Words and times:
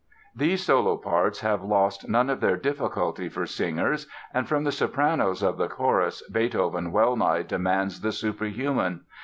_]These 0.35 0.63
solo 0.65 0.97
parts 0.97 1.41
have 1.41 1.63
lost 1.63 2.09
none 2.09 2.31
of 2.31 2.41
their 2.41 2.57
difficulty 2.57 3.29
for 3.29 3.45
singers, 3.45 4.07
and 4.33 4.47
from 4.47 4.63
the 4.63 4.71
sopranos 4.71 5.43
of 5.43 5.57
the 5.59 5.67
chorus 5.67 6.27
Beethoven 6.27 6.91
well 6.91 7.15
nigh 7.15 7.43
demands 7.43 8.01
the 8.01 8.11
superhuman. 8.11 9.01